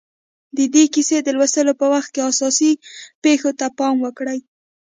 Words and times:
د 0.57 0.59
دې 0.73 0.83
کیسې 0.93 1.17
د 1.23 1.29
لوستلو 1.37 1.73
پر 1.79 1.87
وخت 1.95 2.13
اساسي 2.29 2.71
پېښو 3.23 3.51
ته 3.59 3.65
پام 3.79 3.95
وکړئ 4.05 4.39